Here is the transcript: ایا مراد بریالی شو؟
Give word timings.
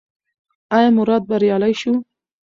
ایا 0.75 0.89
مراد 0.97 1.23
بریالی 1.29 1.73
شو؟ 1.81 1.93